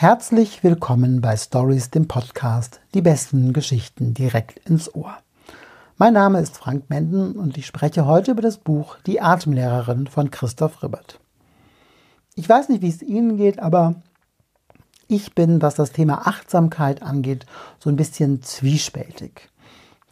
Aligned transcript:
Herzlich 0.00 0.62
willkommen 0.62 1.20
bei 1.20 1.36
Stories, 1.36 1.90
dem 1.90 2.06
Podcast, 2.06 2.78
die 2.94 3.02
besten 3.02 3.52
Geschichten 3.52 4.14
direkt 4.14 4.64
ins 4.70 4.94
Ohr. 4.94 5.18
Mein 5.96 6.12
Name 6.12 6.38
ist 6.38 6.56
Frank 6.56 6.88
Menden 6.88 7.32
und 7.32 7.58
ich 7.58 7.66
spreche 7.66 8.06
heute 8.06 8.30
über 8.30 8.40
das 8.40 8.58
Buch 8.58 8.96
Die 9.06 9.20
Atemlehrerin 9.20 10.06
von 10.06 10.30
Christoph 10.30 10.84
Ribbert. 10.84 11.18
Ich 12.36 12.48
weiß 12.48 12.68
nicht, 12.68 12.80
wie 12.80 12.88
es 12.88 13.02
Ihnen 13.02 13.38
geht, 13.38 13.58
aber 13.58 13.96
ich 15.08 15.34
bin, 15.34 15.62
was 15.62 15.74
das 15.74 15.90
Thema 15.90 16.28
Achtsamkeit 16.28 17.02
angeht, 17.02 17.44
so 17.80 17.90
ein 17.90 17.96
bisschen 17.96 18.40
zwiespältig. 18.44 19.48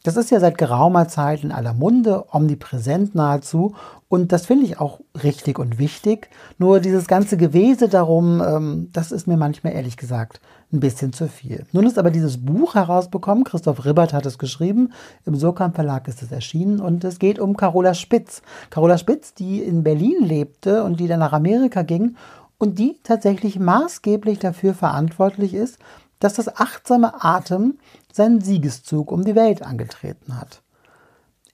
Das 0.07 0.17
ist 0.17 0.31
ja 0.31 0.39
seit 0.39 0.57
geraumer 0.57 1.09
Zeit 1.09 1.43
in 1.43 1.51
aller 1.51 1.75
Munde, 1.75 2.27
omnipräsent 2.33 3.17
nahezu. 3.17 3.75
Und 4.07 4.31
das 4.31 4.47
finde 4.47 4.65
ich 4.65 4.79
auch 4.79 5.01
richtig 5.25 5.59
und 5.59 5.81
wichtig. 5.81 6.31
Nur 6.59 6.79
dieses 6.79 7.09
ganze 7.09 7.37
Gewese 7.37 7.89
darum, 7.89 8.41
ähm, 8.41 8.89
das 8.93 9.11
ist 9.11 9.27
mir 9.27 9.37
manchmal 9.37 9.73
ehrlich 9.73 9.97
gesagt 9.97 10.41
ein 10.73 10.79
bisschen 10.79 11.13
zu 11.13 11.27
viel. 11.27 11.67
Nun 11.73 11.87
ist 11.87 11.99
aber 11.99 12.13
dieses 12.13 12.45
Buch 12.45 12.77
herausbekommen. 12.77 13.43
Christoph 13.43 13.85
Ribbert 13.85 14.13
hat 14.13 14.27
es 14.27 14.39
geschrieben. 14.39 14.93
Im 15.25 15.35
Surkamp 15.35 15.75
Verlag 15.75 16.07
ist 16.07 16.23
es 16.23 16.31
erschienen. 16.31 16.79
Und 16.79 17.03
es 17.03 17.19
geht 17.19 17.41
um 17.41 17.57
Carola 17.57 17.93
Spitz. 17.93 18.43
Carola 18.71 18.99
Spitz, 18.99 19.35
die 19.35 19.61
in 19.61 19.83
Berlin 19.83 20.25
lebte 20.25 20.85
und 20.85 21.01
die 21.01 21.09
dann 21.09 21.19
nach 21.19 21.33
Amerika 21.33 21.83
ging 21.83 22.15
und 22.59 22.79
die 22.79 23.01
tatsächlich 23.03 23.59
maßgeblich 23.59 24.39
dafür 24.39 24.73
verantwortlich 24.73 25.53
ist, 25.53 25.79
dass 26.19 26.35
das 26.35 26.57
achtsame 26.57 27.25
Atem 27.25 27.79
seinen 28.13 28.41
Siegeszug 28.41 29.13
um 29.13 29.25
die 29.25 29.35
Welt 29.35 29.63
angetreten 29.63 30.39
hat. 30.39 30.63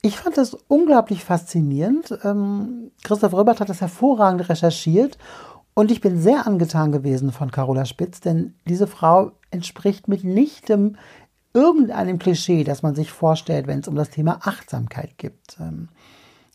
Ich 0.01 0.17
fand 0.17 0.37
das 0.37 0.53
unglaublich 0.67 1.23
faszinierend. 1.23 2.17
Ähm, 2.23 2.91
Christoph 3.03 3.33
Röbert 3.33 3.59
hat 3.59 3.69
das 3.69 3.81
hervorragend 3.81 4.49
recherchiert 4.49 5.17
und 5.73 5.91
ich 5.91 6.01
bin 6.01 6.21
sehr 6.21 6.45
angetan 6.45 6.91
gewesen 6.91 7.31
von 7.31 7.51
Carola 7.51 7.85
Spitz, 7.85 8.19
denn 8.19 8.55
diese 8.67 8.87
Frau 8.87 9.31
entspricht 9.49 10.07
mitnichtem 10.07 10.97
irgendeinem 11.53 12.19
Klischee, 12.19 12.63
das 12.63 12.83
man 12.83 12.95
sich 12.95 13.11
vorstellt, 13.11 13.67
wenn 13.67 13.79
es 13.79 13.87
um 13.87 13.95
das 13.95 14.09
Thema 14.09 14.39
Achtsamkeit 14.43 15.17
geht. 15.17 15.57
Ähm, 15.59 15.89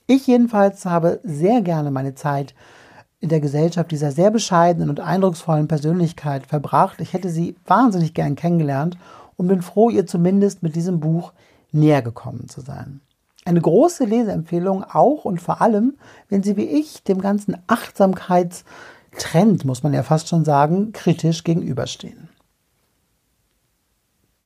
ich 0.06 0.27
jedenfalls 0.27 0.84
habe 0.84 1.20
sehr 1.22 1.62
gerne 1.62 1.91
meine 1.91 2.15
Zeit 2.15 2.55
in 3.20 3.28
der 3.28 3.41
Gesellschaft 3.41 3.91
dieser 3.91 4.12
sehr 4.12 4.30
bescheidenen 4.30 4.91
und 4.91 5.00
eindrucksvollen 5.00 5.69
Persönlichkeit 5.69 6.47
verbracht. 6.47 7.00
Ich 7.00 7.12
hätte 7.12 7.30
sie 7.30 7.56
wahnsinnig 7.66 8.14
gern 8.14 8.36
kennengelernt 8.36 8.97
und 9.36 9.48
bin 9.48 9.62
froh, 9.62 9.91
ihr 9.91 10.06
zumindest 10.06 10.62
mit 10.62 10.77
diesem 10.77 11.00
Buch 11.00 11.33
näher 11.72 12.02
gekommen 12.02 12.48
zu 12.48 12.60
sein. 12.60 13.00
Eine 13.44 13.60
große 13.60 14.05
Leseempfehlung 14.05 14.84
auch 14.84 15.25
und 15.25 15.41
vor 15.41 15.62
allem, 15.62 15.97
wenn 16.28 16.42
Sie 16.42 16.56
wie 16.56 16.66
ich 16.66 17.02
dem 17.02 17.20
ganzen 17.20 17.56
Achtsamkeitstrend, 17.66 19.64
muss 19.64 19.82
man 19.82 19.94
ja 19.94 20.03
fast 20.03 20.28
schon 20.28 20.44
sagen, 20.44 20.92
kritisch 20.92 21.44
gegenüberstehen. 21.44 22.28